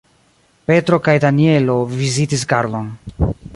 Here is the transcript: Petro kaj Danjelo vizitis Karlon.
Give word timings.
Petro 0.69 0.99
kaj 1.09 1.15
Danjelo 1.25 1.77
vizitis 1.93 2.47
Karlon. 2.55 2.91